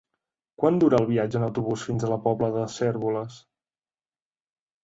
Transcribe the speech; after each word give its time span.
Quant 0.61 0.79
dura 0.83 1.01
el 1.01 1.05
viatge 1.09 1.37
en 1.41 1.45
autobús 1.47 1.83
fins 1.89 2.05
a 2.07 2.11
la 2.13 2.19
Pobla 2.25 2.51
de 2.57 2.65
Cérvoles? 2.77 3.37